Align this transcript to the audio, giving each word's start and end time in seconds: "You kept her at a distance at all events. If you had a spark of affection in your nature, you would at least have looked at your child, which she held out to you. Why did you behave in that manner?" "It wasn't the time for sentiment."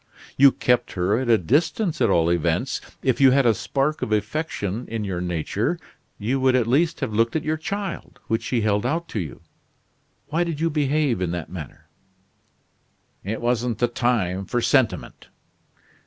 "You 0.35 0.51
kept 0.51 0.93
her 0.93 1.19
at 1.19 1.29
a 1.29 1.37
distance 1.37 2.01
at 2.01 2.09
all 2.09 2.31
events. 2.31 2.81
If 3.03 3.21
you 3.21 3.29
had 3.29 3.45
a 3.45 3.53
spark 3.53 4.01
of 4.01 4.11
affection 4.11 4.87
in 4.87 5.03
your 5.03 5.21
nature, 5.21 5.77
you 6.17 6.39
would 6.39 6.55
at 6.55 6.65
least 6.65 7.01
have 7.01 7.13
looked 7.13 7.35
at 7.35 7.43
your 7.43 7.55
child, 7.55 8.17
which 8.25 8.41
she 8.41 8.61
held 8.61 8.83
out 8.83 9.07
to 9.09 9.19
you. 9.19 9.41
Why 10.29 10.43
did 10.43 10.59
you 10.59 10.71
behave 10.71 11.21
in 11.21 11.29
that 11.33 11.51
manner?" 11.51 11.87
"It 13.23 13.41
wasn't 13.41 13.77
the 13.77 13.87
time 13.87 14.45
for 14.45 14.59
sentiment." 14.59 15.27